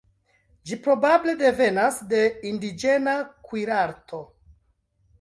[0.69, 2.23] Ĝi probable devenas de
[2.55, 3.17] indiĝena
[3.51, 4.27] kuirarto.